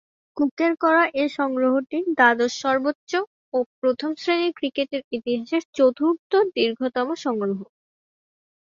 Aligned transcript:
কুকের 0.37 0.73
করা 0.83 1.03
এ 1.15 1.35
সংগ্রহটি 1.37 1.97
দ্বাদশ 2.11 2.51
সর্বোচ্চ 2.63 3.11
ও 3.53 3.67
প্রথম-শ্রেণীর 3.79 4.53
ক্রিকেটের 4.59 5.03
ইতিহাসে 5.17 5.57
চতুর্থ 5.77 6.31
দীর্ঘতম 6.55 7.07
সংগ্রহ। 7.25 7.59